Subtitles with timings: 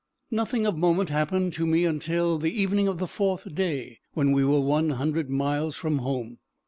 [0.31, 4.43] Nothing of moment happened to me until the evening of the fourth day, when we
[4.43, 6.39] were one hundred miles from home.